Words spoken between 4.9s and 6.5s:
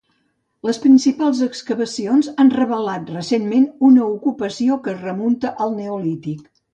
es remunta al Neolític.